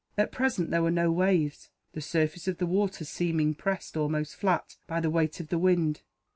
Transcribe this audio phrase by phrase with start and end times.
[0.17, 4.77] At present there were no waves, the surface of the water seeming pressed almost flat
[4.87, 6.01] by the weight of the wind.